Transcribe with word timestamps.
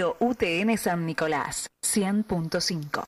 Radio 0.00 0.16
UTN 0.20 0.78
San 0.78 1.04
Nicolás, 1.04 1.68
100.5. 1.82 3.04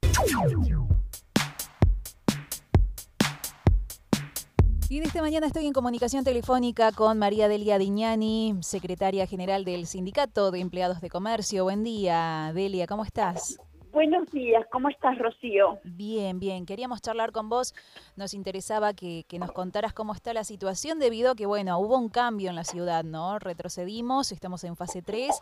Y 4.90 5.00
de 5.00 5.06
esta 5.06 5.22
mañana 5.22 5.46
estoy 5.46 5.66
en 5.66 5.72
comunicación 5.72 6.22
telefónica 6.22 6.92
con 6.92 7.18
María 7.18 7.48
Delia 7.48 7.78
Diñani, 7.78 8.56
secretaria 8.60 9.26
general 9.26 9.64
del 9.64 9.86
Sindicato 9.86 10.50
de 10.50 10.60
Empleados 10.60 11.00
de 11.00 11.08
Comercio. 11.08 11.64
Buen 11.64 11.82
día, 11.82 12.52
Delia, 12.52 12.86
¿cómo 12.86 13.04
estás? 13.04 13.58
Buenos 13.92 14.30
días, 14.30 14.64
¿cómo 14.72 14.88
estás, 14.88 15.18
Rocío? 15.18 15.78
Bien, 15.84 16.40
bien. 16.40 16.64
Queríamos 16.64 17.02
charlar 17.02 17.30
con 17.30 17.50
vos. 17.50 17.74
Nos 18.16 18.32
interesaba 18.32 18.94
que, 18.94 19.26
nos 19.38 19.52
contaras 19.52 19.92
cómo 19.92 20.14
está 20.14 20.32
la 20.32 20.44
situación 20.44 20.98
debido 20.98 21.32
a 21.32 21.34
que, 21.34 21.44
bueno, 21.44 21.78
hubo 21.78 21.98
un 21.98 22.08
cambio 22.08 22.48
en 22.48 22.56
la 22.56 22.64
ciudad, 22.64 23.04
¿no? 23.04 23.38
Retrocedimos, 23.38 24.32
estamos 24.32 24.64
en 24.64 24.76
fase 24.76 25.02
3 25.02 25.38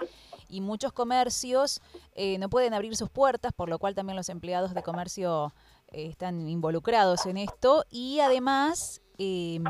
y 0.51 0.61
muchos 0.61 0.93
comercios 0.93 1.81
eh, 2.15 2.39
no 2.39 2.49
pueden 2.49 2.75
abrir 2.75 2.97
sus 2.97 3.09
puertas, 3.09 3.53
por 3.53 3.69
lo 3.69 3.79
cual 3.79 3.95
también 3.95 4.17
los 4.17 4.29
empleados 4.29 4.75
de 4.75 4.83
comercio 4.83 5.53
eh, 5.93 6.07
están 6.07 6.49
involucrados 6.49 7.27
en 7.27 7.37
esto 7.37 7.85
y 7.91 8.21
además 8.21 9.01
eh, 9.19 9.61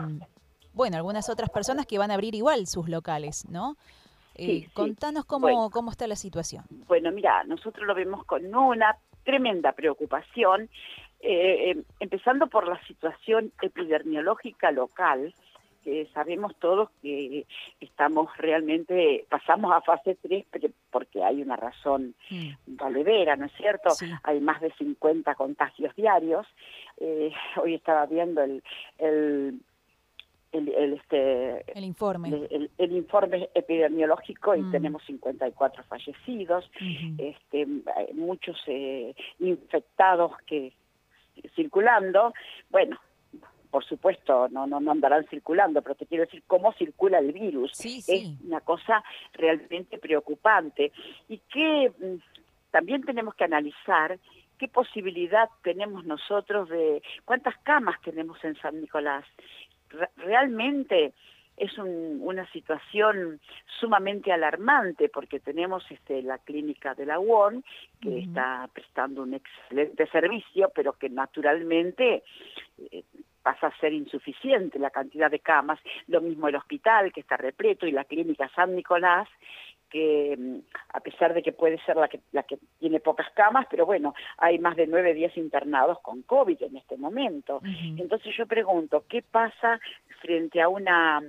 bueno, 0.73 0.97
algunas 0.97 1.29
otras 1.29 1.51
personas 1.51 1.87
que 1.87 1.99
van 1.99 2.11
a 2.11 2.15
abrir 2.15 2.35
igual 2.35 2.67
sus 2.67 2.89
locales, 2.89 3.49
¿no? 3.51 3.77
Eh, 4.37 4.69
contanos 4.73 5.25
cómo, 5.25 5.71
cómo 5.71 5.91
está 5.91 6.07
la 6.07 6.17
situación. 6.17 6.65
Bueno, 6.87 7.11
mira, 7.13 7.45
nosotros 7.45 7.87
lo 7.87 7.95
vemos 7.95 8.25
con 8.25 8.55
una 8.55 8.97
tremenda 9.25 9.73
preocupación, 9.73 10.71
eh, 11.21 11.71
em, 11.71 11.85
empezando 11.99 12.47
por 12.47 12.67
la 12.67 12.81
situación 12.87 13.53
epidemiológica 13.61 14.71
local, 14.71 15.35
que 15.83 16.07
sabemos 16.13 16.55
todos 16.59 16.91
que 17.03 17.47
estamos 17.81 18.29
realmente, 18.37 19.27
pasamos 19.29 19.73
a 19.73 19.81
fase 19.81 20.17
3 20.23 20.47
porque 20.91 21.23
hay 21.23 21.43
una 21.43 21.57
razón 21.57 22.15
mm. 22.31 22.77
valedera, 22.77 23.37
¿no 23.37 23.47
es 23.47 23.53
cierto? 23.53 23.91
Hay 24.23 24.41
más 24.41 24.61
de 24.61 24.73
50 24.73 25.35
contagios 25.35 25.95
diarios. 25.97 26.47
Eh, 26.99 27.33
hoy 27.63 27.75
estaba 27.75 28.07
viendo 28.07 28.43
el, 28.43 28.63
el 28.99 29.61
el, 30.53 30.95
este 30.95 31.65
el 31.79 31.85
informe 31.85 32.49
el, 32.51 32.93
informe 32.93 33.49
epidemiológico 33.55 34.57
y 34.57 34.63
mm. 34.63 34.73
tenemos 34.73 35.03
54 35.05 35.85
fallecidos 35.85 36.69
este 37.19 37.67
muchos 38.15 38.57
eh, 38.67 39.15
infectados 39.39 40.33
que 40.47 40.73
circulando 41.55 42.33
bueno 42.69 42.99
por 43.71 43.85
supuesto, 43.85 44.49
no, 44.51 44.67
no, 44.67 44.81
no 44.81 44.91
andarán 44.91 45.27
circulando, 45.29 45.83
pero 45.83 45.95
te 45.95 46.07
quiero 46.07 46.25
decir 46.25 46.43
cómo 46.47 46.73
circula 46.73 47.19
el 47.19 47.33
virus. 47.33 47.73
Es 47.85 48.09
una 48.45 48.61
cosa 48.61 49.03
realmente 49.33 49.99
preocupante 49.99 50.93
y 51.29 51.39
que 51.39 51.93
mm, 51.99 52.17
también 52.71 53.03
tenemos 53.03 53.35
que 53.35 53.45
analizar 53.45 54.19
qué 54.59 54.69
posibilidad 54.69 55.49
tenemos 55.63 56.05
nosotros 56.05 56.69
de 56.69 57.03
cuántas 57.25 57.57
camas 57.59 58.01
tenemos 58.03 58.43
en 58.45 58.57
San 58.57 58.81
Nicolás. 58.81 59.25
realmente 60.17 61.13
es 61.61 61.77
una 61.77 62.51
situación 62.53 63.39
sumamente 63.79 64.33
alarmante 64.33 65.11
porque 65.11 65.41
tenemos 65.41 65.85
este, 65.91 66.23
la 66.23 66.39
clínica 66.39 66.95
de 66.95 67.05
la 67.05 67.21
UON 67.21 67.63
que 68.01 68.21
está 68.21 68.67
prestando 68.73 69.23
un 69.23 69.35
excelente 69.35 70.07
servicio, 70.07 70.73
pero 70.75 70.95
que 70.95 71.11
naturalmente 71.11 72.23
eh, 72.91 73.05
pasa 73.43 73.69
a 73.69 73.79
ser 73.79 73.93
insuficiente 73.93 74.79
la 74.79 74.91
cantidad 74.91 75.31
de 75.31 75.41
camas, 75.41 75.79
lo 76.07 76.21
mismo 76.21 76.49
el 76.49 76.57
hospital 76.57 77.13
que 77.13 77.21
está 77.21 77.37
repleto 77.37 77.87
y 77.87 77.93
la 77.93 78.05
clínica 78.05 78.51
San 78.55 78.75
Nicolás 78.75 79.29
que 79.91 80.37
mm, 80.39 80.59
a 80.95 81.01
pesar 81.01 81.35
de 81.35 81.43
que 81.43 81.53
puede 81.53 81.79
ser 81.85 81.97
la 81.97 82.09
que, 82.09 82.21
la 82.33 82.45
que 82.45 82.59
tiene 82.79 83.01
pocas 83.01 83.29
camas, 83.35 83.67
pero 83.69 83.85
bueno, 83.85 84.15
hay 84.39 84.59
más 84.59 84.77
de 84.77 84.87
nueve 84.87 85.13
días 85.15 85.37
internados 85.37 85.99
con 86.01 86.23
COVID 86.23 86.63
en 86.63 86.77
este 86.77 86.97
momento. 86.97 87.61
Entonces 87.65 88.35
yo 88.37 88.47
pregunto, 88.47 89.05
¿qué 89.09 89.23
pasa 89.23 89.81
frente 90.21 90.63
a 90.63 90.69
una 90.69 91.21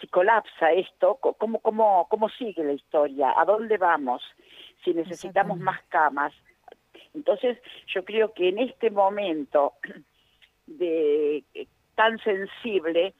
si 0.00 0.06
colapsa 0.08 0.72
esto, 0.72 1.18
¿cómo, 1.20 1.60
cómo, 1.60 2.06
cómo 2.08 2.28
sigue 2.30 2.64
la 2.64 2.72
historia? 2.72 3.34
¿A 3.36 3.44
dónde 3.44 3.76
vamos 3.76 4.22
si 4.82 4.94
necesitamos 4.94 5.58
más 5.58 5.82
camas? 5.88 6.32
Entonces 7.14 7.58
yo 7.86 8.04
creo 8.04 8.32
que 8.32 8.48
en 8.48 8.58
este 8.58 8.90
momento 8.90 9.74
de 10.66 11.44
eh, 11.54 11.66
tan 11.94 12.18
sensible, 12.18 13.14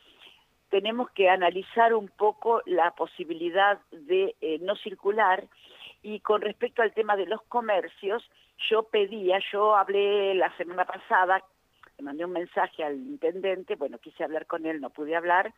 tenemos 0.70 1.10
que 1.10 1.28
analizar 1.28 1.94
un 1.94 2.08
poco 2.08 2.62
la 2.66 2.90
posibilidad 2.92 3.80
de 3.90 4.34
eh, 4.40 4.58
no 4.60 4.76
circular. 4.76 5.46
Y 6.02 6.20
con 6.20 6.40
respecto 6.40 6.82
al 6.82 6.92
tema 6.92 7.16
de 7.16 7.26
los 7.26 7.42
comercios, 7.42 8.22
yo 8.70 8.84
pedía, 8.84 9.38
yo 9.52 9.74
hablé 9.76 10.34
la 10.34 10.54
semana 10.56 10.84
pasada, 10.84 11.42
le 11.98 12.04
mandé 12.04 12.24
un 12.24 12.32
mensaje 12.32 12.84
al 12.84 12.96
intendente, 12.96 13.74
bueno, 13.76 13.98
quise 13.98 14.22
hablar 14.22 14.46
con 14.46 14.66
él, 14.66 14.80
no 14.80 14.90
pude 14.90 15.16
hablar, 15.16 15.52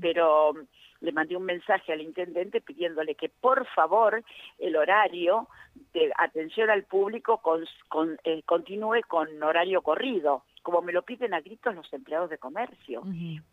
pero 0.00 0.54
le 1.00 1.12
mandé 1.12 1.36
un 1.36 1.44
mensaje 1.44 1.92
al 1.92 2.00
intendente 2.00 2.60
pidiéndole 2.60 3.14
que 3.14 3.28
por 3.28 3.66
favor 3.68 4.24
el 4.58 4.76
horario 4.76 5.48
de 5.92 6.12
atención 6.18 6.70
al 6.70 6.84
público 6.84 7.38
con, 7.38 7.64
eh, 8.24 8.42
continúe 8.44 9.02
con 9.06 9.42
horario 9.42 9.82
corrido 9.82 10.42
como 10.66 10.82
me 10.82 10.92
lo 10.92 11.02
piden 11.02 11.32
a 11.32 11.40
gritos 11.40 11.76
los 11.76 11.92
empleados 11.92 12.28
de 12.28 12.38
comercio, 12.38 13.04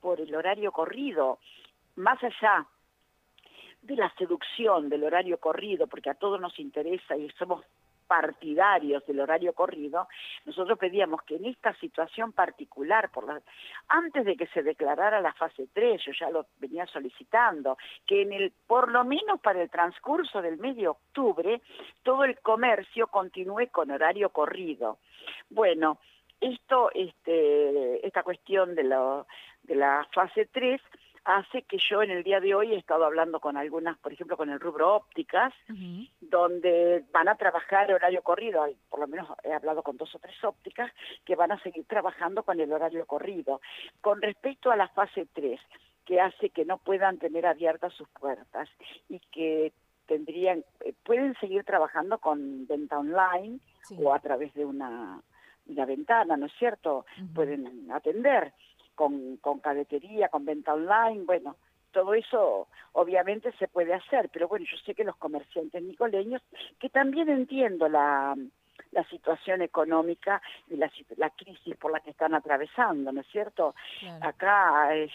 por 0.02 0.20
el 0.20 0.34
horario 0.34 0.72
corrido, 0.72 1.38
más 1.96 2.18
allá 2.24 2.66
de 3.84 3.96
la 3.96 4.12
seducción 4.16 4.90
del 4.90 5.04
horario 5.04 5.38
corrido, 5.38 5.86
porque 5.86 6.10
a 6.10 6.16
todos 6.16 6.42
nos 6.42 6.58
interesa 6.58 7.16
y 7.16 7.30
somos 7.38 7.64
partidarios 8.08 9.06
del 9.06 9.20
horario 9.20 9.54
corrido, 9.54 10.08
nosotros 10.46 10.80
pedíamos 10.80 11.22
que 11.22 11.36
en 11.36 11.46
esta 11.46 11.76
situación 11.76 12.32
particular, 12.32 13.12
por 13.12 13.28
la, 13.28 13.40
antes 13.90 14.26
de 14.26 14.36
que 14.36 14.48
se 14.48 14.64
declarara 14.64 15.22
la 15.22 15.34
fase 15.34 15.68
3, 15.72 16.02
yo 16.04 16.14
ya 16.20 16.32
lo 16.32 16.48
venía 16.58 16.88
solicitando, 16.88 17.78
que 18.08 18.24
en 18.24 18.34
el, 18.34 18.52
por 18.66 18.92
lo 18.92 19.06
menos 19.06 19.40
para 19.40 19.62
el 19.62 19.70
transcurso 19.70 20.42
del 20.42 20.58
mes 20.58 20.78
de 20.78 20.88
octubre, 20.88 21.62
todo 22.02 22.24
el 22.24 22.40
comercio 22.40 23.06
continúe 23.06 23.68
con 23.72 23.92
horario 23.92 24.30
corrido. 24.30 24.98
Bueno, 25.52 26.00
esto, 26.44 26.90
este, 26.94 28.06
esta 28.06 28.24
cuestión 28.24 28.76
de, 28.76 28.84
de 29.64 29.76
la 29.76 30.08
fase 30.14 30.48
3 30.52 30.82
hace 31.26 31.62
que 31.64 31.78
yo 31.78 32.02
en 32.02 32.12
el 32.12 32.24
día 32.24 32.40
de 32.40 32.54
hoy 32.54 32.74
he 32.74 32.78
estado 32.78 33.06
hablando 33.06 33.40
con 33.40 33.56
algunas, 33.56 33.98
por 34.00 34.12
ejemplo, 34.12 34.36
con 34.36 34.50
el 34.50 34.60
rubro 34.60 34.94
ópticas, 34.96 35.54
donde 36.20 37.06
van 37.12 37.30
a 37.30 37.36
trabajar 37.36 37.94
horario 37.94 38.22
corrido, 38.22 38.66
por 38.90 39.00
lo 39.00 39.08
menos 39.08 39.30
he 39.44 39.54
hablado 39.54 39.84
con 39.84 39.96
dos 39.98 40.14
o 40.16 40.20
tres 40.20 40.36
ópticas, 40.44 40.92
que 41.24 41.36
van 41.36 41.52
a 41.52 41.62
seguir 41.62 41.86
trabajando 41.86 42.44
con 42.44 42.60
el 42.60 42.72
horario 42.72 43.06
corrido. 43.06 43.62
Con 44.02 44.22
respecto 44.22 44.70
a 44.70 44.76
la 44.76 44.90
fase 44.90 45.28
3, 45.34 45.60
que 46.06 46.20
hace 46.20 46.50
que 46.50 46.66
no 46.66 46.78
puedan 46.78 47.18
tener 47.18 47.46
abiertas 47.46 47.94
sus 47.94 48.10
puertas 48.10 48.70
y 49.08 49.20
que 49.32 49.72
tendrían, 50.06 50.66
eh, 50.82 50.94
pueden 51.04 51.34
seguir 51.40 51.64
trabajando 51.64 52.18
con 52.18 52.68
venta 52.68 53.00
online 53.00 53.60
o 53.98 54.14
a 54.14 54.20
través 54.20 54.54
de 54.54 54.66
una 54.66 55.22
la 55.68 55.86
ventana, 55.86 56.38
¿no 56.38 56.48
es 56.48 56.54
cierto? 56.58 57.06
Pueden 57.34 57.90
atender 57.92 58.54
con, 58.96 59.38
con 59.38 59.60
cadetería, 59.60 60.30
con 60.30 60.46
venta 60.46 60.74
online, 60.74 61.24
bueno, 61.26 61.56
todo 61.92 62.14
eso 62.14 62.68
obviamente 62.94 63.52
se 63.54 63.68
puede 63.68 63.94
hacer, 63.94 64.30
pero 64.34 64.48
bueno, 64.48 64.66
yo 64.70 64.78
sé 64.78 64.94
que 64.96 65.04
los 65.04 65.16
comerciantes 65.16 65.82
nicoleños, 65.82 66.42
que 66.80 66.90
también 66.90 67.30
entiendo 67.30 67.88
la, 67.88 68.36
la 68.92 69.04
situación 69.10 69.62
económica 69.62 70.42
y 70.70 70.76
la, 70.76 70.92
la 71.18 71.30
crisis 71.30 71.76
por 71.78 71.92
la 71.92 72.00
que 72.00 72.12
están 72.12 72.34
atravesando, 72.34 73.12
¿no 73.12 73.22
es 73.22 73.28
cierto? 73.28 73.76
Acá 74.22 74.94
es 74.96 75.12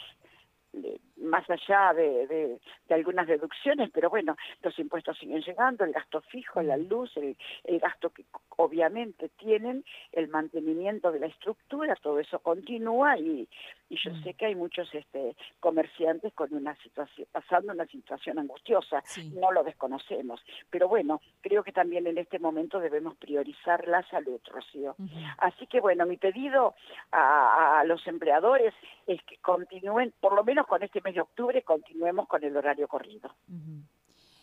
más 1.20 1.48
allá 1.50 1.92
de, 1.94 2.26
de, 2.26 2.94
algunas 2.94 3.26
deducciones, 3.26 3.90
pero 3.92 4.10
bueno, 4.10 4.36
los 4.62 4.78
impuestos 4.78 5.18
siguen 5.18 5.42
llegando, 5.42 5.84
el 5.84 5.92
gasto 5.92 6.20
fijo, 6.22 6.62
la 6.62 6.76
luz, 6.76 7.16
el, 7.16 7.36
el, 7.64 7.78
gasto 7.78 8.10
que 8.10 8.24
obviamente 8.56 9.28
tienen, 9.30 9.84
el 10.12 10.28
mantenimiento 10.28 11.12
de 11.12 11.20
la 11.20 11.26
estructura, 11.26 11.96
todo 11.96 12.18
eso 12.18 12.38
continúa 12.40 13.18
y, 13.18 13.48
y 13.88 13.96
yo 13.96 14.10
sé 14.22 14.34
que 14.34 14.46
hay 14.46 14.54
muchos 14.54 14.92
este, 14.94 15.36
comerciantes 15.60 16.32
con 16.34 16.52
una 16.54 16.74
situación, 16.76 17.26
pasando 17.32 17.72
una 17.72 17.86
situación 17.86 18.38
angustiosa, 18.38 19.02
no 19.34 19.52
lo 19.52 19.64
desconocemos, 19.64 20.40
pero 20.70 20.88
bueno, 20.88 21.20
creo 21.40 21.62
que 21.62 21.72
también 21.72 22.06
en 22.06 22.18
este 22.18 22.38
momento 22.38 22.80
debemos 22.80 23.16
priorizar 23.16 23.86
la 23.86 24.02
salud, 24.08 24.40
Rocío. 24.44 24.96
Así 25.38 25.66
que 25.66 25.80
bueno, 25.80 26.06
mi 26.06 26.16
pedido 26.16 26.74
a, 27.12 27.80
a 27.80 27.84
los 27.84 28.06
empleadores 28.06 28.74
es 29.06 29.22
que 29.24 29.38
continúen, 29.38 30.12
por 30.20 30.34
lo 30.34 30.44
menos 30.44 30.66
con 30.66 30.82
este 30.82 31.00
mes 31.08 31.14
de 31.14 31.20
octubre, 31.20 31.62
continuemos 31.62 32.26
con 32.28 32.44
el 32.44 32.56
horario 32.56 32.86
corrido. 32.86 33.34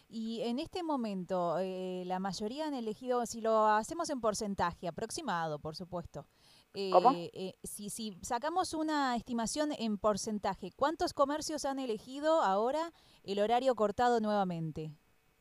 Y 0.07 0.41
en 0.41 0.59
este 0.59 0.83
momento, 0.83 1.57
eh, 1.59 2.03
la 2.05 2.19
mayoría 2.19 2.67
han 2.67 2.73
elegido, 2.73 3.25
si 3.25 3.41
lo 3.41 3.65
hacemos 3.65 4.09
en 4.09 4.21
porcentaje, 4.21 4.87
aproximado, 4.87 5.59
por 5.59 5.75
supuesto. 5.75 6.25
Eh, 6.73 6.91
eh, 7.33 7.53
si, 7.63 7.89
si 7.89 8.17
sacamos 8.21 8.73
una 8.73 9.15
estimación 9.15 9.69
en 9.77 9.97
porcentaje, 9.97 10.71
¿cuántos 10.75 11.13
comercios 11.13 11.63
han 11.65 11.79
elegido 11.79 12.41
ahora 12.41 12.91
el 13.23 13.39
horario 13.39 13.75
cortado 13.75 14.19
nuevamente? 14.19 14.91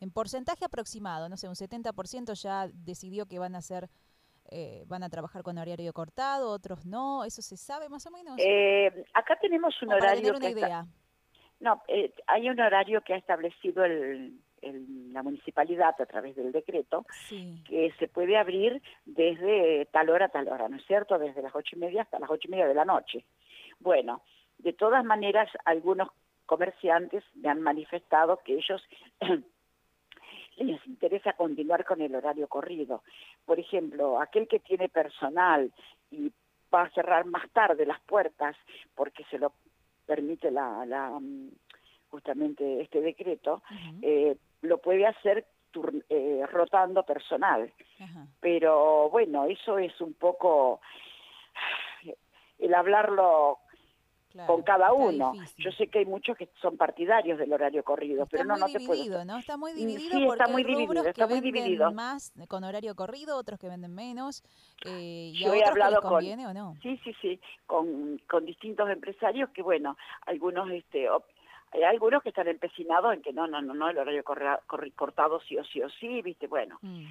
en 0.00 0.10
porcentaje 0.10 0.66
aproximado, 0.66 1.30
no 1.30 1.36
sé, 1.38 1.48
un 1.48 1.54
70% 1.54 2.34
ya 2.34 2.68
decidió 2.74 3.24
que 3.24 3.38
van 3.38 3.54
a 3.54 3.58
hacer 3.58 3.88
eh, 4.50 4.84
van 4.86 5.02
a 5.02 5.08
trabajar 5.08 5.42
con 5.42 5.56
horario 5.56 5.92
cortado, 5.94 6.50
otros 6.50 6.84
no, 6.84 7.24
¿eso 7.24 7.40
se 7.40 7.56
sabe 7.56 7.88
más 7.88 8.06
o 8.06 8.10
menos? 8.10 8.36
Eh, 8.38 9.06
acá 9.14 9.38
tenemos 9.40 9.74
un 9.82 9.92
horario... 9.94 10.36
una 10.36 10.50
idea. 10.50 10.86
No, 11.64 11.82
eh, 11.88 12.12
hay 12.26 12.50
un 12.50 12.60
horario 12.60 13.00
que 13.00 13.14
ha 13.14 13.16
establecido 13.16 13.84
el, 13.84 14.38
la 15.12 15.22
municipalidad 15.22 15.94
a 15.98 16.06
través 16.06 16.36
del 16.36 16.52
decreto, 16.52 17.06
que 17.66 17.92
se 17.98 18.06
puede 18.08 18.36
abrir 18.36 18.82
desde 19.06 19.86
tal 19.86 20.10
hora 20.10 20.26
a 20.26 20.28
tal 20.28 20.48
hora, 20.48 20.68
¿no 20.68 20.76
es 20.76 20.86
cierto? 20.86 21.18
Desde 21.18 21.40
las 21.42 21.54
ocho 21.54 21.74
y 21.74 21.78
media 21.78 22.02
hasta 22.02 22.18
las 22.18 22.30
ocho 22.30 22.48
y 22.48 22.50
media 22.50 22.68
de 22.68 22.74
la 22.74 22.84
noche. 22.84 23.24
Bueno, 23.80 24.22
de 24.58 24.74
todas 24.74 25.04
maneras, 25.04 25.48
algunos 25.64 26.08
comerciantes 26.46 27.24
me 27.34 27.48
han 27.48 27.62
manifestado 27.62 28.40
que 28.44 28.54
ellos 28.54 28.82
les 30.58 30.86
interesa 30.86 31.32
continuar 31.32 31.84
con 31.84 32.02
el 32.02 32.14
horario 32.14 32.46
corrido. 32.46 33.02
Por 33.46 33.58
ejemplo, 33.58 34.20
aquel 34.20 34.46
que 34.48 34.60
tiene 34.60 34.90
personal 34.90 35.72
y 36.10 36.30
va 36.72 36.82
a 36.82 36.90
cerrar 36.90 37.24
más 37.24 37.48
tarde 37.52 37.86
las 37.86 38.00
puertas 38.02 38.56
porque 38.94 39.24
se 39.30 39.38
lo 39.38 39.52
permite 40.06 40.50
la, 40.50 40.84
la 40.86 41.10
mm, 41.10 41.50
justamente 42.10 42.80
este 42.80 43.00
decreto, 43.00 43.62
eh, 44.02 44.36
lo 44.62 44.78
puede 44.78 45.06
hacer 45.06 45.46
eh, 46.08 46.46
rotando 46.50 47.02
personal. 47.02 47.72
Pero 48.40 49.10
bueno, 49.10 49.46
eso 49.46 49.78
es 49.78 50.00
un 50.00 50.14
poco 50.14 50.80
el 52.58 52.74
hablarlo 52.74 53.58
con 54.46 54.62
cada 54.62 54.92
uno. 54.92 55.32
Yo 55.58 55.70
sé 55.72 55.86
que 55.86 56.00
hay 56.00 56.06
muchos 56.06 56.36
que 56.36 56.48
son 56.60 56.76
partidarios 56.76 57.38
del 57.38 57.52
horario 57.52 57.82
corrido, 57.84 58.26
pero 58.26 58.44
no, 58.44 58.56
no 58.56 58.66
te 58.66 58.78
dividido, 58.78 59.24
¿no? 59.24 59.38
Está 59.38 59.56
muy 59.56 59.72
dividido 59.72 60.18
sí, 60.18 60.24
está 60.24 60.48
muy 60.48 60.64
dividido, 60.64 61.04
está 61.06 61.26
muy 61.26 61.40
dividido. 61.40 61.92
más 61.92 62.32
con 62.48 62.64
horario 62.64 62.94
corrido, 62.94 63.36
otros 63.36 63.58
que 63.58 63.68
venden 63.68 63.94
menos. 63.94 64.42
Eh, 64.84 65.30
y 65.32 65.44
Yo 65.44 65.54
he 65.54 65.64
hablado 65.64 66.00
con, 66.00 66.24
o 66.24 66.54
no? 66.54 66.76
Sí, 66.82 67.00
sí, 67.04 67.14
sí, 67.20 67.40
con, 67.66 68.20
con 68.28 68.44
distintos 68.44 68.90
empresarios 68.90 69.50
que, 69.50 69.62
bueno, 69.62 69.96
algunos 70.26 70.70
este 70.70 71.08
hay 71.72 71.82
algunos 71.82 72.22
que 72.22 72.28
están 72.28 72.46
empecinados 72.46 73.12
en 73.12 73.22
que 73.22 73.32
no, 73.32 73.48
no, 73.48 73.60
no, 73.60 73.74
no, 73.74 73.88
el 73.88 73.98
horario 73.98 74.22
cortado 74.22 75.40
sí 75.40 75.56
o 75.58 75.64
sí 75.64 75.82
o 75.82 75.88
sí, 75.90 76.22
viste, 76.22 76.46
bueno. 76.46 76.78
Mm. 76.82 77.06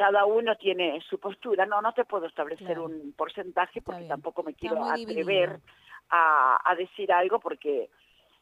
Cada 0.00 0.24
uno 0.24 0.56
tiene 0.56 0.98
su 1.02 1.20
postura, 1.20 1.66
no, 1.66 1.82
no 1.82 1.92
te 1.92 2.06
puedo 2.06 2.24
establecer 2.24 2.78
un 2.78 3.12
porcentaje 3.12 3.82
porque 3.82 4.04
tampoco 4.04 4.42
me 4.42 4.54
quiero 4.54 4.82
atrever 4.82 5.60
a, 6.08 6.74
decir 6.74 7.12
algo 7.12 7.38
porque 7.38 7.90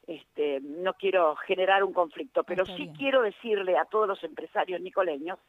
este, 0.07 0.61
no 0.61 0.95
quiero 0.95 1.35
generar 1.35 1.83
un 1.83 1.93
conflicto, 1.93 2.45
pero 2.45 2.65
sí 2.65 2.93
quiero 2.97 3.23
decirle 3.23 3.77
a 3.77 3.87
todos 3.87 4.07
los 4.07 4.23
empresarios 4.23 4.81
nicoleños 4.81 5.41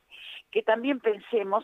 que 0.50 0.64
también 0.64 1.00
pensemos 1.00 1.64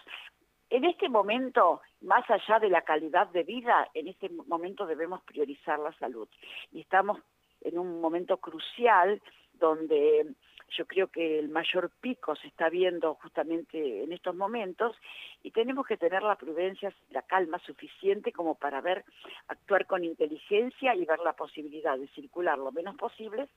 en 0.69 0.86
este 0.86 1.09
momento, 1.09 1.81
más 2.01 2.30
allá 2.30 2.59
de 2.59 2.69
la 2.69 2.83
calidad 2.83 3.25
de 3.30 3.42
vida, 3.42 3.89
en 3.95 4.09
este 4.09 4.30
momento 4.30 4.86
debemos 4.86 5.24
priorizar 5.24 5.80
la 5.80 5.92
salud. 5.94 6.27
Y 6.71 6.81
estamos 6.81 7.18
en 7.62 7.80
un 7.80 8.00
momento 8.00 8.38
crucial 8.38 9.19
donde 9.60 10.36
yo 10.69 10.86
creo 10.86 11.07
que 11.07 11.40
el 11.40 11.50
mayor 11.50 11.92
pico 12.02 12.36
se 12.36 12.48
está 12.48 12.69
viendo 12.69 13.16
justamente 13.16 14.04
en 14.04 14.12
estos 14.12 14.36
momentos 14.36 14.96
y 15.44 15.52
tenemos 15.52 15.86
que 15.86 15.98
tener 15.98 16.24
la 16.24 16.36
prudencia, 16.36 16.94
la 17.12 17.22
calma 17.22 17.60
suficiente 17.60 18.31
como 18.31 18.56
para 18.56 18.81
ver, 18.81 19.06
actuar 19.48 19.86
con 19.86 20.04
inteligencia 20.04 20.96
y 20.96 21.06
ver 21.06 21.19
la 21.19 21.34
posibilidad 21.34 21.98
de 21.98 22.07
circular 22.10 22.57
lo 22.57 22.72
menos 22.72 22.96
posible 22.96 23.48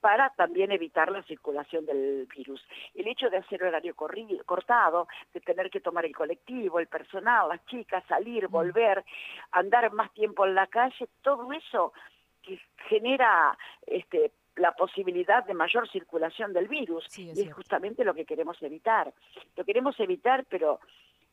para 0.00 0.30
también 0.30 0.72
evitar 0.72 1.10
la 1.10 1.22
circulación 1.22 1.86
del 1.86 2.26
virus. 2.34 2.62
El 2.94 3.06
hecho 3.06 3.30
de 3.30 3.38
hacer 3.38 3.62
horario 3.62 3.94
cortado, 4.44 5.08
de 5.32 5.40
tener 5.40 5.70
que 5.70 5.80
tomar 5.80 6.04
el 6.04 6.14
colectivo, 6.14 6.80
el 6.80 6.88
personal, 6.88 7.48
las 7.48 7.64
chicas, 7.66 8.04
salir, 8.08 8.48
mm. 8.48 8.52
volver, 8.52 9.04
andar 9.52 9.92
más 9.92 10.12
tiempo 10.12 10.44
en 10.44 10.54
la 10.54 10.66
calle, 10.66 11.08
todo 11.22 11.52
eso 11.52 11.92
que 12.42 12.58
genera 12.88 13.56
este, 13.86 14.32
la 14.58 14.72
posibilidad 14.72 15.44
de 15.44 15.54
mayor 15.54 15.88
circulación 15.88 16.52
del 16.52 16.68
virus 16.68 17.06
y 17.18 17.30
es 17.30 17.52
justamente 17.52 18.04
lo 18.04 18.14
que 18.14 18.24
queremos 18.24 18.60
evitar. 18.62 19.12
Lo 19.56 19.64
queremos 19.64 19.98
evitar, 20.00 20.44
pero 20.48 20.80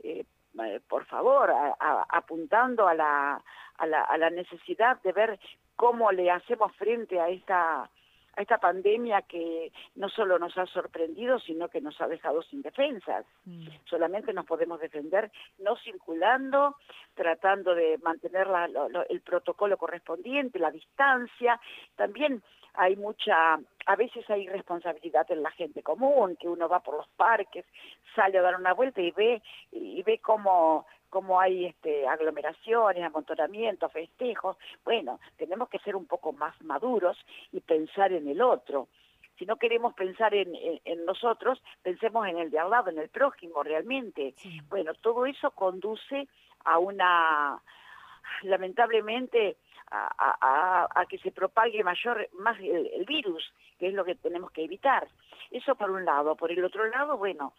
eh, 0.04 0.25
eh, 0.63 0.80
por 0.88 1.06
favor, 1.06 1.51
apuntando 1.80 2.88
a 2.88 2.94
la, 2.94 3.42
a, 3.77 3.86
la, 3.86 4.04
a 4.04 4.18
la 4.18 4.30
necesidad 4.30 5.01
de 5.01 5.12
ver 5.12 5.39
cómo 5.75 6.12
le 6.12 6.31
hacemos 6.31 6.74
frente 6.75 7.19
a 7.19 7.30
esta 7.30 7.89
a 8.38 8.42
esta 8.42 8.57
pandemia 8.57 9.22
que 9.22 9.71
no 9.95 10.10
solo 10.10 10.38
nos 10.38 10.57
ha 10.57 10.66
sorprendido, 10.66 11.39
sino 11.39 11.69
que 11.69 11.81
nos 11.81 12.00
ha 12.01 12.07
dejado 12.07 12.42
sin 12.44 12.62
defensas. 12.62 13.25
Mm. 13.45 13.68
Solamente 13.86 14.33
nos 14.33 14.45
podemos 14.45 14.80
defender 14.80 15.31
no 15.60 15.75
circulando, 15.78 16.75
tratando 17.13 17.74
de 17.74 17.98
mantener 18.00 18.48
el 19.10 19.21
protocolo 19.21 19.78
correspondiente, 19.78 20.60
la 20.60 20.71
distancia. 20.71 21.60
También 21.95 22.44
hay 22.77 22.95
mucha, 22.95 23.60
a 23.86 23.95
veces 23.95 24.30
hay 24.30 24.48
responsabilidad 24.48 25.30
en 25.31 25.44
la 25.44 25.51
gente 25.51 25.83
común, 25.83 26.36
que 26.38 26.48
uno 26.48 26.68
va 26.68 26.80
por 26.80 26.98
los 26.98 27.07
parques, 27.10 27.66
sale 28.16 28.38
a 28.38 28.42
dar 28.42 28.56
una 28.56 28.74
vuelta 28.74 29.01
y 29.01 29.12
ve, 29.12 29.42
y 29.72 30.01
ve 30.04 30.19
cómo 30.19 30.86
cómo 31.16 31.39
hay 31.39 31.68
este, 31.68 32.06
aglomeraciones, 32.06 33.01
amontonamientos, 33.01 33.89
festejos. 33.89 34.57
Bueno, 34.83 35.22
tenemos 35.38 35.69
que 35.69 35.80
ser 35.80 35.95
un 35.95 36.07
poco 36.07 36.33
más 36.33 36.62
maduros 36.62 37.18
y 37.54 37.62
pensar 37.62 38.12
en 38.12 38.27
el 38.27 38.42
otro. 38.42 38.89
Si 39.39 39.45
no 39.45 39.56
queremos 39.56 39.94
pensar 39.94 40.33
en, 40.33 40.51
nosotros, 41.06 41.63
pensemos 41.81 42.28
en 42.28 42.39
el 42.39 42.51
de 42.51 42.60
al 42.60 42.69
lado, 42.69 42.89
en 42.89 43.00
el 43.00 43.07
prójimo 43.07 43.63
realmente. 43.63 44.33
Bueno, 44.68 44.94
todo 44.95 45.25
eso 45.25 45.51
conduce 45.51 46.28
a 46.66 46.80
una, 46.80 47.62
lamentablemente, 48.44 49.56
a, 49.92 51.06
que 51.10 51.18
se 51.20 51.32
propague 51.32 51.84
mayor 51.84 52.28
más 52.34 52.60
el, 52.60 53.06
virus, 53.06 53.54
que 53.80 53.88
es 53.88 53.94
lo 53.94 54.04
que 54.04 54.16
tenemos 54.16 54.52
que 54.52 54.64
evitar. 54.64 55.08
Eso 55.52 55.76
por 55.76 55.92
un 55.92 56.06
lado. 56.06 56.36
Por 56.36 56.52
el 56.52 56.64
otro 56.64 56.88
lado, 56.88 57.18
bueno, 57.18 57.54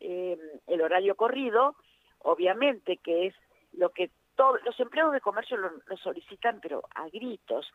eh, 0.00 0.38
el 0.66 0.80
horario 0.80 1.14
corrido 1.14 1.76
obviamente 2.22 2.98
que 2.98 3.26
es 3.26 3.34
lo 3.72 3.90
que 3.90 4.10
todos 4.36 4.62
los 4.64 4.78
empleados 4.80 5.12
de 5.12 5.20
comercio 5.20 5.56
lo, 5.56 5.70
solicitan, 5.98 6.60
pero 6.62 6.82
a 6.94 7.08
gritos. 7.08 7.70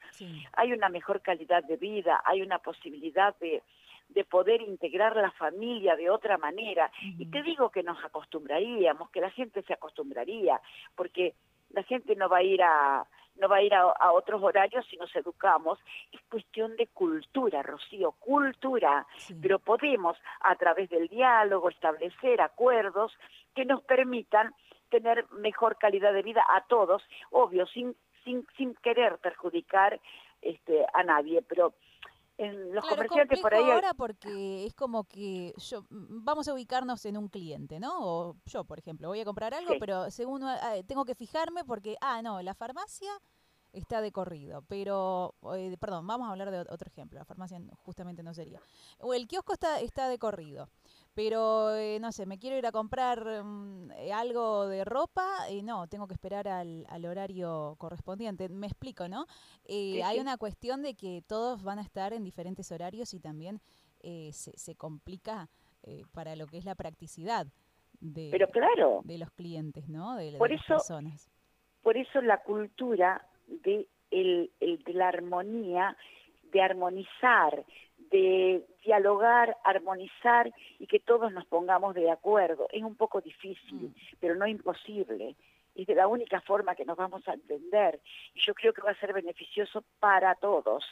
Hay 0.54 0.74
una 0.74 0.90
mejor 0.90 1.22
calidad 1.22 1.64
de 1.64 1.78
vida, 1.78 2.22
hay 2.26 2.42
una 2.42 2.58
posibilidad 2.60 3.36
de, 3.38 3.62
de 4.10 4.24
poder 4.24 4.62
integrar 4.62 5.16
la 5.16 5.32
familia 5.32 5.96
de 5.96 6.10
otra 6.10 6.38
manera. 6.38 6.92
Y 7.20 7.28
te 7.28 7.44
digo 7.44 7.70
que 7.70 7.84
nos 7.84 8.04
acostumbraríamos, 8.04 9.12
que 9.12 9.22
la 9.22 9.30
gente 9.30 9.62
se 9.62 9.74
acostumbraría, 9.74 10.60
porque 10.96 11.36
la 11.76 11.84
gente 11.84 12.16
no 12.16 12.30
va 12.30 12.38
a 12.38 12.44
ir 12.44 12.64
a 12.64 13.06
no 13.36 13.50
va 13.50 13.58
a 13.58 13.62
ir 13.62 13.74
a, 13.74 14.14
otros 14.14 14.42
horarios 14.42 14.86
si 14.90 14.96
nos 14.96 15.14
educamos. 15.14 15.78
Es 16.14 16.22
cuestión 16.30 16.74
de 16.78 16.88
cultura, 16.88 17.62
Rocío, 17.64 18.14
cultura. 18.14 19.06
Pero 19.42 19.60
podemos, 19.60 20.18
a 20.40 20.56
través 20.56 20.90
del 20.90 21.10
diálogo, 21.10 21.70
establecer 21.70 22.40
acuerdos 22.40 23.12
que 23.54 23.66
nos 23.66 23.84
permitan 23.84 24.54
tener 24.90 25.30
mejor 25.32 25.78
calidad 25.78 26.14
de 26.14 26.22
vida 26.22 26.46
a 26.48 26.62
todos, 26.62 27.04
obvio, 27.30 27.66
sin, 27.68 27.94
sin, 28.24 28.48
sin 28.56 28.74
querer 28.76 29.18
perjudicar 29.18 30.00
este, 30.42 30.86
a 30.94 31.04
nadie, 31.04 31.42
pero 31.42 31.74
en 32.38 32.74
los 32.74 32.86
comerciantes 32.86 33.40
por 33.40 33.54
ahí 33.54 33.70
ahora 33.70 33.94
porque 33.94 34.66
es 34.66 34.74
como 34.74 35.06
que 35.06 35.54
yo 35.58 35.84
mm, 35.90 36.24
vamos 36.24 36.48
a 36.48 36.54
ubicarnos 36.54 37.06
en 37.06 37.18
un 37.18 37.30
cliente 37.30 37.80
no 37.80 37.98
o 38.00 38.36
yo 38.46 38.66
por 38.66 38.80
ejemplo 38.80 39.08
voy 39.08 39.22
a 39.22 39.26
comprar 39.26 39.54
algo 39.54 39.74
pero 39.80 40.12
según 40.12 40.44
ah, 40.44 40.76
tengo 40.88 41.06
que 41.06 41.16
fijarme 41.16 41.64
porque 41.64 41.96
ah 42.02 42.22
no 42.22 42.42
la 42.42 42.54
farmacia 42.54 43.12
está 43.76 44.02
de 44.02 44.12
corrido 44.12 44.64
pero 44.68 45.36
eh, 45.56 45.76
perdón 45.80 46.08
vamos 46.08 46.28
a 46.28 46.32
hablar 46.32 46.52
de 46.52 46.60
otro 46.60 46.88
ejemplo 46.88 47.20
la 47.20 47.26
farmacia 47.26 47.62
justamente 47.84 48.24
no 48.24 48.34
sería 48.34 48.60
o 49.00 49.14
el 49.14 49.28
kiosco 49.28 49.54
está 49.54 49.80
está 49.80 50.10
de 50.10 50.18
corrido 50.18 50.70
pero 51.16 51.74
eh, 51.74 51.98
no 52.02 52.12
sé, 52.12 52.26
me 52.26 52.38
quiero 52.38 52.58
ir 52.58 52.68
a 52.68 52.74
comprar 52.74 53.42
mm, 53.42 53.92
eh, 53.94 54.12
algo 54.12 54.68
de 54.68 54.84
ropa 54.84 55.50
y 55.50 55.64
no, 55.64 55.88
tengo 55.88 56.08
que 56.08 56.14
esperar 56.14 56.48
al, 56.50 57.06
horario 57.06 57.76
correspondiente. 57.78 58.50
Me 58.50 58.68
explico, 58.68 59.08
¿no? 59.08 59.26
Eh, 59.64 60.04
hay 60.04 60.20
una 60.20 60.38
cuestión 60.38 60.84
de 60.84 60.94
que 60.94 61.24
todos 61.26 61.64
van 61.64 61.80
a 61.80 61.84
estar 61.84 62.12
en 62.12 62.24
diferentes 62.24 62.70
horarios 62.72 63.14
y 63.14 63.20
también 63.20 63.62
se, 64.04 64.32
se, 64.32 64.76
complica 64.76 65.50
para 66.12 66.36
lo 66.36 66.46
que 66.46 66.60
es 66.60 66.66
la 66.66 66.76
practicidad 66.76 67.48
de, 68.00 68.30
Pero 68.32 68.48
claro, 68.50 69.02
de 69.04 69.18
los 69.18 69.32
clientes, 69.32 69.90
¿no? 69.90 70.16
De, 70.16 70.38
por 70.38 70.52
las 70.52 70.62
eso, 70.62 70.76
personas. 70.76 71.32
Por 71.82 71.98
eso 71.98 72.22
la 72.22 72.44
cultura 72.44 73.28
de, 73.48 73.88
el, 74.12 74.52
el, 74.60 74.84
de 74.84 74.94
la 74.94 75.10
armonía, 75.10 75.96
de 76.52 76.62
armonizar, 76.62 77.66
de 78.12 78.66
dialogar, 78.84 79.58
armonizar 79.64 80.52
y 80.80 80.88
que 80.88 81.00
todos 81.00 81.32
nos 81.32 81.46
pongamos 81.46 81.96
de 81.96 82.12
acuerdo. 82.12 82.68
Es 82.72 82.84
un 82.84 82.96
poco 82.96 83.22
difícil, 83.22 83.90
mm. 83.90 83.94
pero 84.20 84.36
no 84.36 84.48
imposible. 84.48 85.36
Es 85.76 85.88
de 85.88 85.96
la 85.96 86.08
única 86.08 86.40
forma 86.42 86.76
que 86.76 86.86
nos 86.86 86.96
vamos 86.96 87.28
a 87.28 87.34
entender. 87.34 88.00
Y 88.34 88.40
yo 88.40 88.54
creo 88.54 88.72
que 88.72 88.82
va 88.82 88.92
a 88.92 89.00
ser 89.00 89.12
beneficioso 89.12 89.84
para 90.00 90.36
todos. 90.36 90.86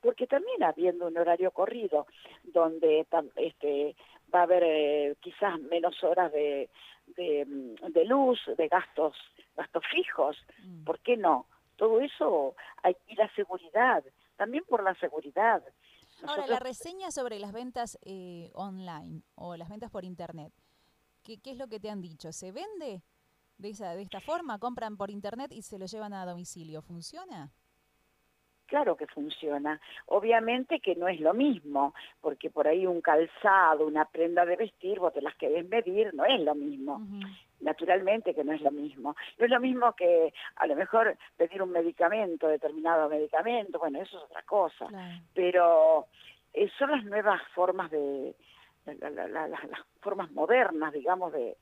Porque 0.00 0.26
también 0.26 0.64
habiendo 0.64 1.06
un 1.06 1.16
horario 1.16 1.52
corrido, 1.52 2.06
donde 2.42 3.06
este, 3.36 3.94
va 4.34 4.40
a 4.40 4.42
haber 4.42 4.64
eh, 4.64 5.14
quizás 5.20 5.60
menos 5.60 6.02
horas 6.02 6.32
de, 6.32 6.68
de, 7.16 8.04
luz, 8.06 8.40
de 8.56 8.68
gastos, 8.68 9.16
gastos 9.56 9.84
fijos, 9.86 10.36
mm. 10.64 10.84
¿por 10.84 10.98
qué 10.98 11.16
no? 11.16 11.46
Todo 11.84 12.00
eso, 12.00 12.54
hay, 12.82 12.96
y 13.08 13.14
la 13.14 13.28
seguridad, 13.34 14.02
también 14.36 14.64
por 14.66 14.82
la 14.82 14.94
seguridad. 14.94 15.62
Ahora, 16.26 16.46
la 16.46 16.58
reseña 16.58 17.10
sobre 17.10 17.38
las 17.38 17.52
ventas 17.52 17.98
eh, 18.06 18.50
online 18.54 19.20
o 19.34 19.54
las 19.54 19.68
ventas 19.68 19.90
por 19.90 20.02
internet, 20.02 20.50
¿qué, 21.22 21.36
¿qué 21.42 21.50
es 21.50 21.58
lo 21.58 21.68
que 21.68 21.80
te 21.80 21.90
han 21.90 22.00
dicho? 22.00 22.32
¿Se 22.32 22.52
vende 22.52 23.02
de, 23.58 23.68
esa, 23.68 23.94
de 23.94 24.00
esta 24.00 24.20
forma? 24.20 24.58
¿Compran 24.58 24.96
por 24.96 25.10
internet 25.10 25.52
y 25.52 25.60
se 25.60 25.78
lo 25.78 25.84
llevan 25.84 26.14
a 26.14 26.24
domicilio? 26.24 26.80
¿Funciona? 26.80 27.52
Claro 28.64 28.96
que 28.96 29.06
funciona. 29.06 29.78
Obviamente 30.06 30.80
que 30.80 30.96
no 30.96 31.06
es 31.06 31.20
lo 31.20 31.34
mismo, 31.34 31.92
porque 32.22 32.48
por 32.48 32.66
ahí 32.66 32.86
un 32.86 33.02
calzado, 33.02 33.86
una 33.86 34.06
prenda 34.06 34.46
de 34.46 34.56
vestir, 34.56 35.00
vos 35.00 35.12
te 35.12 35.20
las 35.20 35.36
querés 35.36 35.68
medir, 35.68 36.14
no 36.14 36.24
es 36.24 36.40
lo 36.40 36.54
mismo. 36.54 37.02
Naturalmente 37.64 38.34
que 38.34 38.44
no 38.44 38.52
es 38.52 38.60
lo 38.60 38.70
mismo. 38.70 39.16
No 39.38 39.44
es 39.44 39.50
lo 39.50 39.58
mismo 39.58 39.94
que 39.94 40.32
a 40.56 40.66
lo 40.66 40.76
mejor 40.76 41.16
pedir 41.36 41.62
un 41.62 41.70
medicamento, 41.70 42.46
determinado 42.46 43.08
medicamento, 43.08 43.78
bueno, 43.78 44.02
eso 44.02 44.18
es 44.18 44.24
otra 44.24 44.42
cosa. 44.42 44.86
Pero 45.32 46.06
eh, 46.52 46.70
son 46.78 46.90
las 46.90 47.04
nuevas 47.04 47.40
formas 47.54 47.90
de, 47.90 48.36
las 48.84 49.80
formas 50.00 50.30
modernas, 50.32 50.92
digamos, 50.92 51.32
de, 51.32 51.56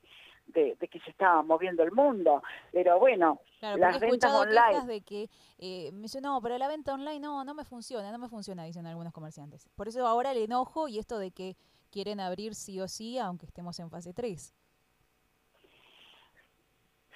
de, 0.47 0.75
que 0.75 0.99
se 0.99 1.09
estaba 1.09 1.41
moviendo 1.41 1.83
el 1.83 1.93
mundo. 1.93 2.43
Pero 2.73 2.99
bueno, 2.99 3.39
las 3.61 3.99
ventas 4.01 4.33
online. 4.33 4.85
de 4.85 5.01
que 5.01 5.29
eh, 5.57 5.89
me 5.93 6.01
dice, 6.01 6.19
no, 6.19 6.41
pero 6.41 6.57
la 6.57 6.67
venta 6.67 6.93
online 6.93 7.21
no, 7.21 7.45
no 7.45 7.53
me 7.53 7.63
funciona, 7.63 8.11
no 8.11 8.19
me 8.19 8.27
funciona, 8.27 8.65
dicen 8.65 8.85
algunos 8.87 9.13
comerciantes. 9.13 9.69
Por 9.75 9.87
eso 9.87 10.05
ahora 10.05 10.31
el 10.31 10.37
enojo 10.39 10.89
y 10.89 10.99
esto 10.99 11.17
de 11.17 11.31
que 11.31 11.55
quieren 11.91 12.19
abrir 12.19 12.55
sí 12.55 12.81
o 12.81 12.89
sí, 12.89 13.17
aunque 13.17 13.45
estemos 13.45 13.79
en 13.79 13.89
fase 13.89 14.13
3. 14.13 14.53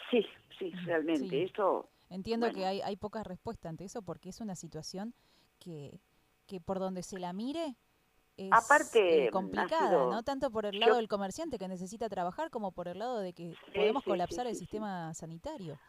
Sí, 0.09 0.25
sí, 0.57 0.71
realmente. 0.85 1.43
Esto, 1.43 1.89
Entiendo 2.09 2.51
que 2.51 2.65
hay, 2.65 2.81
hay 2.81 2.95
poca 2.95 3.23
respuesta 3.23 3.69
ante 3.69 3.83
eso 3.83 4.01
porque 4.01 4.29
es 4.29 4.39
una 4.39 4.55
situación 4.55 5.13
que, 5.59 5.99
que 6.47 6.61
por 6.61 6.79
donde 6.79 7.03
se 7.03 7.19
la 7.19 7.33
mire 7.33 7.75
es 8.37 8.51
Aparte, 8.51 9.25
eh, 9.25 9.31
complicada, 9.31 10.05
¿no? 10.05 10.23
Tanto 10.23 10.51
por 10.51 10.65
el 10.67 10.79
lado 10.79 10.97
del 10.97 11.07
comerciante 11.07 11.57
que 11.57 11.67
necesita 11.67 12.07
trabajar 12.07 12.51
como 12.51 12.71
por 12.71 12.87
el 12.87 12.99
lado 12.99 13.19
de 13.19 13.33
que 13.33 13.55
podemos 13.73 14.03
colapsar 14.03 14.45
el 14.45 14.55
sistema 14.55 15.13
sanitario. 15.15 15.79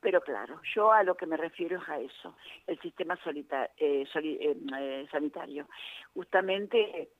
Pero 0.00 0.20
claro, 0.20 0.60
yo 0.74 0.92
a 0.92 1.02
lo 1.02 1.16
que 1.16 1.26
me 1.26 1.36
refiero 1.36 1.80
es 1.80 1.88
a 1.88 1.98
eso, 1.98 2.36
el 2.66 2.80
sistema 2.80 3.16
solita, 3.22 3.70
eh, 3.76 4.04
eh, 4.14 5.08
sanitario. 5.10 5.68
Justamente, 6.14 7.10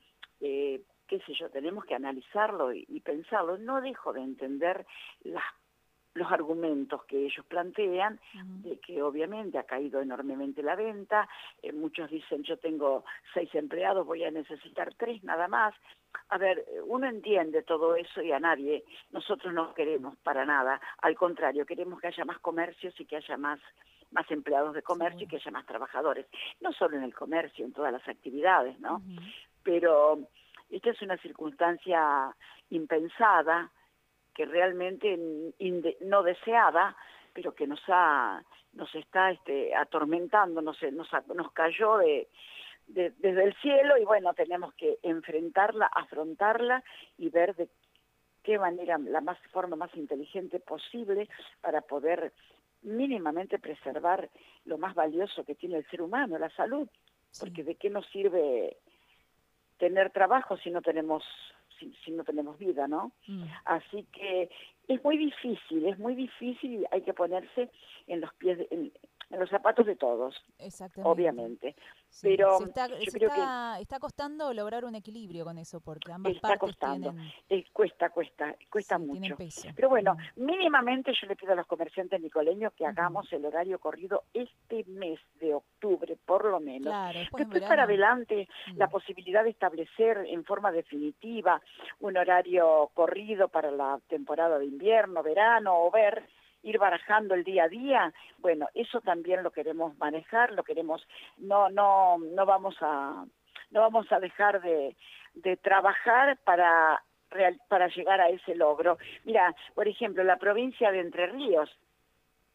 qué 0.40 1.20
sé 1.25 1.35
yo, 1.38 1.50
tenemos 1.50 1.85
que 1.85 1.94
analizarlo 1.94 2.73
y, 2.73 2.85
y 2.88 3.00
pensarlo. 3.00 3.58
No 3.58 3.80
dejo 3.80 4.12
de 4.12 4.23
entender 4.23 4.87
las 5.23 5.44
los 6.18 6.30
argumentos 6.30 7.04
que 7.04 7.26
ellos 7.26 7.44
plantean, 7.46 8.20
de 8.62 8.78
que 8.78 9.02
obviamente 9.02 9.58
ha 9.58 9.62
caído 9.62 10.00
enormemente 10.00 10.62
la 10.62 10.75
venta, 10.75 11.28
eh, 11.62 11.72
muchos 11.72 12.10
dicen 12.10 12.42
yo 12.42 12.58
tengo 12.58 13.04
seis 13.32 13.54
empleados, 13.54 14.06
voy 14.06 14.25
a 14.25 14.30
necesitar 14.30 14.92
tres 14.94 15.22
nada 15.25 15.48
más. 15.48 15.75
A 16.30 16.38
ver, 16.38 16.64
uno 16.87 17.06
entiende 17.06 17.62
todo 17.62 17.94
eso 17.94 18.20
y 18.22 18.32
a 18.32 18.40
nadie, 18.40 18.84
nosotros 19.12 19.54
no 19.54 19.72
queremos 19.75 20.16
para 20.18 20.44
nada, 20.44 20.80
al 21.02 21.14
contrario, 21.14 21.64
queremos 21.64 22.00
que 22.00 22.08
haya 22.08 22.25
más 22.25 22.38
comercios 22.40 22.98
y 22.98 23.06
que 23.06 23.16
haya 23.16 23.37
más 23.37 23.60
más 24.10 24.30
empleados 24.30 24.75
de 24.75 24.80
comercio 24.80 25.25
y 25.25 25.26
que 25.26 25.37
haya 25.37 25.50
más 25.50 25.66
trabajadores, 25.66 26.26
no 26.62 26.72
solo 26.72 26.96
en 26.96 27.02
el 27.02 27.14
comercio, 27.14 27.66
en 27.66 27.75
todas 27.75 27.92
las 27.92 28.08
actividades, 28.08 28.80
¿no? 28.80 29.02
Pero 29.62 30.18
esta 30.70 30.90
es 30.90 31.02
una 31.02 31.18
circunstancia 31.18 32.34
impensada, 32.70 33.70
que 34.38 34.47
realmente 34.47 35.18
no 36.00 36.23
deseada, 36.23 36.97
pero 37.35 37.57
que 37.57 37.66
nos 37.66 37.80
ha 37.88 38.40
nos 38.75 38.95
está 38.95 39.33
este, 39.33 39.75
atormentando, 39.75 40.62
nos, 40.62 40.80
nos, 40.92 41.09
nos 41.35 41.52
cayó 41.52 41.97
de, 41.97 42.28
desde 42.87 43.42
el 43.42 43.52
cielo 43.57 43.97
y 43.99 44.04
bueno, 44.04 44.33
tenemos 44.35 44.73
que 44.75 45.00
enfrentarla, 45.02 45.87
afrontarla 45.87 46.85
y 47.16 47.30
ver 47.30 47.57
de 47.57 47.68
qué 48.45 48.61
manera, 48.61 48.97
la 48.99 49.21
más 49.21 49.38
forma 49.50 49.75
más 49.75 49.92
inteligente 49.97 50.61
posible 50.61 51.28
para 51.61 51.80
poder 51.80 52.33
mínimamente 52.83 53.59
preservar 53.59 54.30
lo 54.66 54.78
más 54.78 54.95
valioso 54.95 55.42
que 55.42 55.57
tiene 55.57 55.78
el 55.78 55.90
ser 55.90 56.00
humano, 56.00 56.38
la 56.38 56.50
salud, 56.50 56.88
porque 57.40 57.64
de 57.64 57.75
qué 57.75 57.90
nos 57.90 58.07
sirve 58.07 58.76
tener 59.78 60.11
trabajo 60.11 60.57
si 60.59 60.71
no 60.71 60.80
tenemos 60.80 61.25
si, 61.78 62.11
no 62.11 62.25
tenemos 62.25 62.58
vida, 62.58 62.88
¿no? 62.88 63.12
Mm. 63.26 63.44
Así 63.64 64.06
que 64.12 64.50
es 64.88 65.04
muy 65.04 65.18
difícil, 65.18 65.87
es 65.87 65.99
muy 65.99 66.14
difícil 66.14 66.80
y 66.80 66.85
hay 66.90 67.02
que 67.02 67.14
ponerse 67.14 67.70
en 68.06 68.20
los 68.20 68.32
pies, 68.35 68.58
en, 68.70 68.92
en 69.30 69.40
los 69.40 69.50
zapatos 69.50 69.87
de 69.87 69.97
todos, 69.97 70.35
obviamente. 71.02 71.76
Pero 72.23 72.58
está, 72.64 73.78
está, 73.78 74.00
costando 74.00 74.52
lograr 74.54 74.85
un 74.85 74.94
equilibrio 74.94 75.44
con 75.44 75.58
eso, 75.58 75.80
porque 75.80 76.12
ambas 76.12 76.35
está 76.35 76.56
costando. 76.56 77.14
Eh, 77.49 77.64
cuesta, 77.73 78.11
cuesta, 78.11 78.56
cuesta 78.70 78.99
mucho. 78.99 79.37
Pero 79.76 79.88
bueno, 79.90 80.16
mínimamente 80.37 81.12
yo 81.20 81.26
le 81.26 81.37
pido 81.37 81.52
a 81.52 81.56
los 81.56 81.66
comerciantes 81.66 82.20
nicoleños 82.20 82.73
que 82.73 82.87
hagamos 82.87 83.30
el 83.32 83.44
horario 83.44 83.78
corrido 83.78 84.25
este 84.32 84.85
mes 84.85 85.20
de 85.40 85.54
octubre, 85.54 86.16
por 86.25 86.47
lo 86.47 86.61
menos. 86.61 86.88
Claro, 86.88 87.18
después, 87.18 87.47
para 87.61 87.82
adelante 87.82 88.49
la 88.75 88.87
mm. 88.87 88.90
posibilidad 88.90 89.44
de 89.44 89.50
establecer 89.50 90.25
en 90.26 90.44
forma 90.44 90.73
definitiva 90.73 91.61
un 92.00 92.16
horario 92.16 92.90
corrido 92.94 93.49
para 93.49 93.70
la 93.70 94.00
temporada 94.08 94.58
de 94.58 94.66
invierno, 94.66 95.23
verano 95.23 95.85
o 95.85 95.90
ver 95.90 96.26
ir 96.68 96.78
barajando 96.78 97.34
el 97.34 97.44
día 97.44 97.64
a 97.64 97.68
día, 97.68 98.12
bueno, 98.38 98.68
eso 98.75 99.00
también 99.00 99.42
lo 99.42 99.50
queremos 99.50 99.96
manejar, 99.98 100.52
lo 100.52 100.62
queremos, 100.62 101.06
no, 101.38 101.68
no, 101.70 102.18
no 102.18 102.46
vamos 102.46 102.76
a, 102.80 103.25
no 103.70 103.80
vamos 103.80 104.10
a 104.12 104.20
dejar 104.20 104.60
de, 104.60 104.96
trabajar 105.62 106.38
para 106.44 107.02
para 107.68 107.88
llegar 107.88 108.22
a 108.22 108.30
ese 108.30 108.54
logro. 108.54 108.96
Mira, 109.25 109.54
por 109.75 109.87
ejemplo, 109.87 110.25
la 110.25 110.38
provincia 110.38 110.90
de 110.90 111.00
Entre 111.00 111.26
Ríos 111.26 111.70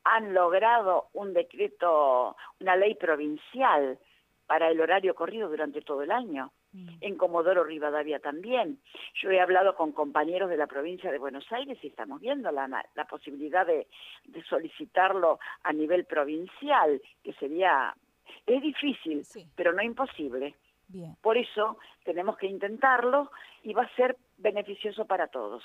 han 0.03 0.33
logrado 0.33 1.09
un 1.13 1.33
decreto, 1.33 2.35
una 2.59 2.75
ley 2.75 2.95
provincial 2.95 3.99
para 4.47 4.69
el 4.69 4.81
horario 4.81 5.15
corrido 5.15 5.49
durante 5.49 5.81
todo 5.81 6.01
el 6.01 6.11
año. 6.11 6.51
Mm. 6.73 6.87
En 7.01 7.15
Comodoro 7.17 7.63
Rivadavia 7.63 8.19
también. 8.19 8.79
Yo 9.21 9.29
he 9.31 9.39
hablado 9.39 9.75
con 9.75 9.91
compañeros 9.91 10.49
de 10.49 10.57
la 10.57 10.67
provincia 10.67 11.11
de 11.11 11.19
Buenos 11.19 11.49
Aires 11.51 11.77
y 11.81 11.87
estamos 11.87 12.19
viendo 12.19 12.51
la, 12.51 12.67
la 12.67 13.05
posibilidad 13.05 13.65
de, 13.65 13.87
solicitarlo 14.49 15.39
a 15.63 15.73
nivel 15.73 16.05
provincial, 16.05 17.01
que 17.23 17.33
sería... 17.33 17.95
Es 18.45 18.61
difícil, 18.61 19.23
pero 19.55 19.71
no 19.71 19.81
imposible. 19.81 20.55
Por 21.21 21.37
eso 21.37 21.77
tenemos 22.03 22.37
que 22.37 22.47
intentarlo 22.47 23.31
y 23.63 23.73
va 23.73 23.83
a 23.83 23.95
ser 23.95 24.17
beneficioso 24.37 25.05
para 25.05 25.27
todos. 25.27 25.63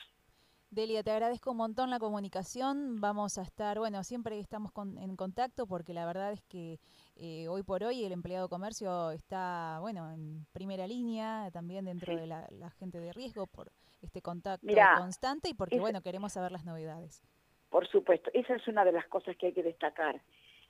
Delia, 0.71 1.03
te 1.03 1.11
agradezco 1.11 1.53
un 1.53 1.57
montón 1.57 1.89
la 1.89 1.99
comunicación. 1.99 3.01
Vamos 3.01 3.39
a 3.39 3.43
estar, 3.43 3.79
bueno, 3.79 4.05
siempre 4.05 4.39
estamos 4.39 4.71
en 5.01 5.17
contacto 5.17 5.67
porque 5.67 5.95
la 5.95 6.05
verdad 6.05 6.33
es 6.33 6.43
que 6.43 6.79
eh, 7.17 7.49
hoy 7.49 7.63
por 7.63 7.83
hoy 7.85 8.05
el 8.05 8.13
empleado 8.13 8.47
de 8.47 8.51
comercio 8.51 9.11
está, 9.13 9.79
bueno, 9.81 10.13
en 10.13 10.47
primera 10.53 10.87
línea, 10.87 11.51
también 11.53 11.87
dentro 11.87 12.15
de 12.15 12.27
la, 12.27 12.71
gente 12.79 13.01
de 13.01 13.13
riesgo 13.15 13.47
por 13.47 13.73
este 14.03 14.21
contacto 14.21 14.67
constante 14.99 15.49
y 15.49 15.55
porque, 15.55 15.81
bueno, 15.81 16.03
queremos 16.03 16.35
saber 16.35 16.53
las 16.53 16.67
novedades. 16.67 17.23
Por 17.71 17.89
supuesto, 17.89 18.31
esa 18.35 18.55
es 18.55 18.69
una 18.69 18.85
de 18.85 18.93
las 18.93 19.07
cosas 19.09 19.37
que 19.37 19.47
hay 19.47 19.53
que 19.53 19.63
destacar. 19.63 20.21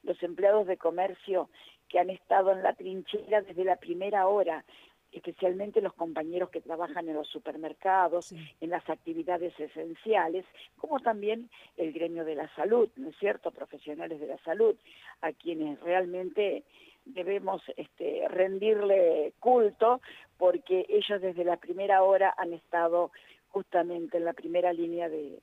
Los 0.04 0.22
empleados 0.22 0.68
de 0.68 0.76
comercio 0.76 1.50
que 1.88 1.98
han 1.98 2.10
estado 2.10 2.52
en 2.52 2.62
la 2.62 2.74
trinchera 2.74 3.42
desde 3.42 3.64
la 3.64 3.76
primera 3.76 4.28
hora, 4.28 4.64
especialmente 5.12 5.80
los 5.80 5.94
compañeros 5.94 6.50
que 6.50 6.60
trabajan 6.60 7.08
en 7.08 7.14
los 7.14 7.28
supermercados, 7.28 8.32
en 8.60 8.70
las 8.70 8.88
actividades 8.88 9.58
esenciales, 9.58 10.44
como 10.76 11.00
también 11.00 11.48
el 11.76 11.92
gremio 11.92 12.24
de 12.24 12.34
la 12.34 12.48
salud, 12.54 12.88
¿no 12.96 13.10
es 13.10 13.16
cierto?, 13.18 13.50
profesionales 13.50 14.20
de 14.20 14.26
la 14.26 14.38
salud, 14.38 14.76
a 15.22 15.32
quienes 15.32 15.80
realmente 15.80 16.64
debemos 17.04 17.62
este, 17.76 18.28
rendirle 18.28 19.32
culto 19.40 20.00
porque 20.36 20.86
ellos 20.88 21.20
desde 21.20 21.44
la 21.44 21.56
primera 21.56 22.02
hora 22.02 22.34
han 22.36 22.52
estado 22.52 23.10
justamente 23.48 24.18
en 24.18 24.24
la 24.24 24.34
primera 24.34 24.72
línea 24.72 25.08
de, 25.08 25.40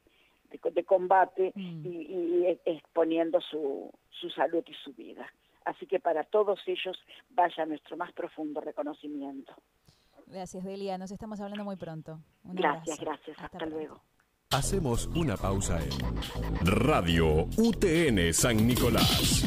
de, 0.52 0.84
combate 0.84 1.52
mm. 1.56 1.86
y, 1.86 1.90
y, 1.90 2.60
exponiendo 2.66 3.42
su, 3.42 3.92
su 4.12 4.30
salud 4.30 4.64
y 4.68 4.74
su 4.74 4.94
vida. 4.94 5.28
Así 5.66 5.88
que 5.88 6.00
para 6.00 6.24
todos 6.24 6.60
ellos 6.68 6.98
vaya 7.32 7.66
nuestro 7.66 7.98
más 7.98 8.14
profundo 8.14 8.62
reconocimiento. 8.62 9.54
Gracias, 10.28 10.64
Delia. 10.64 10.98
Nos 10.98 11.12
estamos 11.12 11.40
hablando 11.40 11.64
muy 11.64 11.76
pronto. 11.76 12.20
gracias, 12.44 13.00
gracias. 13.00 13.38
Hasta, 13.40 13.66
luego. 13.66 14.02
Hacemos 14.52 15.08
una 15.08 15.36
pausa 15.38 15.80
en 15.84 16.66
Radio 16.66 17.48
UTN 17.58 18.34
San 18.34 18.66
Nicolás. 18.66 19.46